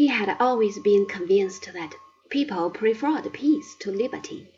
[0.00, 1.94] He had always been convinced that
[2.30, 4.48] people preferred peace to liberty,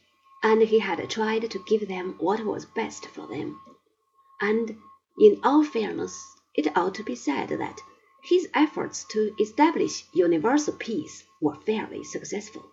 [0.40, 3.60] and he had tried to give them what was best for them.
[4.40, 4.78] And,
[5.18, 6.16] in all fairness,
[6.54, 7.80] it ought to be said that
[8.22, 12.70] his efforts to establish universal peace were fairly successful.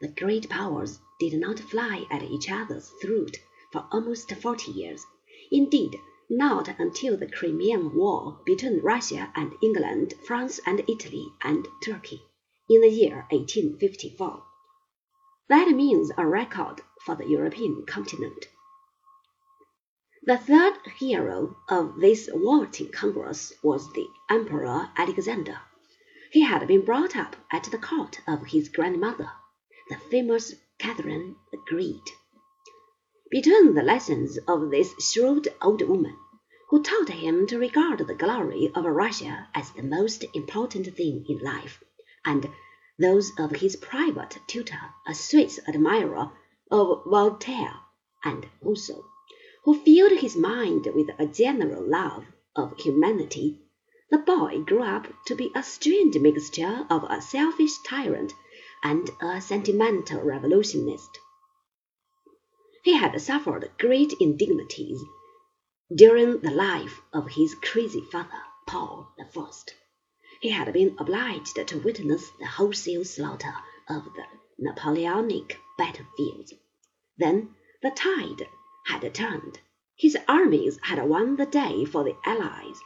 [0.00, 3.36] The great powers did not fly at each other's throat
[3.70, 5.04] for almost forty years.
[5.52, 6.00] Indeed,
[6.30, 12.22] not until the Crimean War between Russia and England, France and Italy and Turkey,
[12.68, 14.42] in the year 1854.
[15.48, 18.46] That means a record for the European continent.
[20.24, 25.60] The third hero of this waltzing congress was the Emperor Alexander.
[26.30, 29.30] He had been brought up at the court of his grandmother,
[29.88, 32.10] the famous Catherine the Great.
[33.30, 36.16] Between the lessons of this shrewd old woman,
[36.70, 41.38] who taught him to regard the glory of Russia as the most important thing in
[41.40, 41.84] life,
[42.24, 42.48] and
[42.98, 46.30] those of his private tutor, a Swiss admirer
[46.70, 47.74] of Voltaire
[48.24, 49.04] and Rousseau,
[49.64, 52.24] who filled his mind with a general love
[52.56, 53.60] of humanity,
[54.10, 58.32] the boy grew up to be a strange mixture of a selfish tyrant
[58.82, 61.10] and a sentimental revolutionist.
[62.88, 65.04] He had suffered great indignities
[65.94, 69.50] during the life of his crazy father, Paul I.
[70.40, 73.52] He had been obliged to witness the wholesale slaughter
[73.90, 74.24] of the
[74.58, 76.54] Napoleonic battlefields.
[77.18, 78.48] Then the tide
[78.86, 79.60] had turned.
[79.94, 82.80] His armies had won the day for the Allies.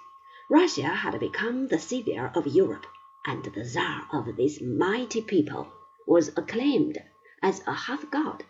[0.50, 2.86] Russia had become the savior of Europe,
[3.24, 5.72] and the Czar of this mighty people
[6.08, 6.98] was acclaimed
[7.40, 8.42] as a half god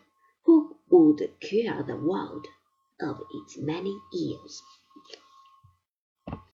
[0.92, 2.46] would cure the world
[3.00, 4.62] of its many ills.